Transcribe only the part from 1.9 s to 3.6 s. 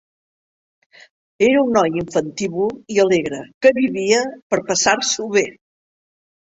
infantívol i alegre